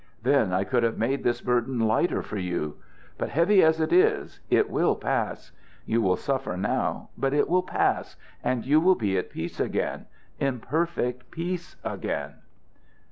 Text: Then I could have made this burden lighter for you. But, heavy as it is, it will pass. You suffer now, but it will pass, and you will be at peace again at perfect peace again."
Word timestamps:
Then 0.23 0.51
I 0.51 0.63
could 0.63 0.81
have 0.81 0.97
made 0.97 1.23
this 1.23 1.41
burden 1.41 1.77
lighter 1.79 2.23
for 2.23 2.39
you. 2.39 2.77
But, 3.19 3.29
heavy 3.29 3.61
as 3.61 3.79
it 3.79 3.93
is, 3.93 4.39
it 4.49 4.67
will 4.67 4.95
pass. 4.95 5.51
You 5.85 6.15
suffer 6.17 6.57
now, 6.57 7.09
but 7.19 7.35
it 7.35 7.47
will 7.47 7.61
pass, 7.61 8.15
and 8.43 8.65
you 8.65 8.79
will 8.81 8.95
be 8.95 9.15
at 9.15 9.29
peace 9.29 9.59
again 9.59 10.07
at 10.39 10.61
perfect 10.61 11.29
peace 11.29 11.75
again." 11.83 12.37